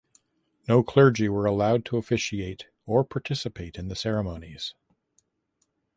No 0.67 0.81
clergy 0.81 1.29
were 1.29 1.45
allowed 1.45 1.85
to 1.85 1.97
officiate 1.97 2.65
or 2.87 3.03
participate 3.03 3.75
in 3.77 3.87
the 3.87 3.95
ceremonies. 3.95 4.73